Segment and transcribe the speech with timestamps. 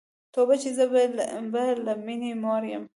[0.33, 0.85] توبه چي زه
[1.53, 2.83] به له میني موړ یم